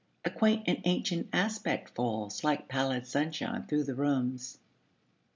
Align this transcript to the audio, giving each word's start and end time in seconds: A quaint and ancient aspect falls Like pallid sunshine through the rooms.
A 0.25 0.31
quaint 0.31 0.63
and 0.65 0.81
ancient 0.85 1.27
aspect 1.31 1.91
falls 1.93 2.43
Like 2.43 2.67
pallid 2.67 3.05
sunshine 3.05 3.67
through 3.67 3.83
the 3.83 3.93
rooms. 3.93 4.57